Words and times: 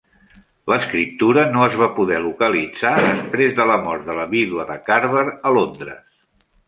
L'escriptura 0.71 1.43
no 1.55 1.59
es 1.65 1.75
va 1.81 1.89
poder 1.99 2.21
localitzar 2.23 2.93
després 3.03 3.53
de 3.61 3.67
la 3.73 3.77
mort 3.85 4.09
de 4.09 4.17
la 4.21 4.27
vídua 4.33 4.67
de 4.71 4.79
Carver 4.89 5.27
a 5.37 5.53
Londres. 5.59 6.01